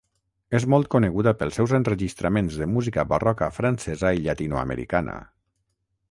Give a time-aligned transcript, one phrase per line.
[0.59, 5.19] És molt coneguda pels seus enregistraments de música barroca francesa i llatinoamericana.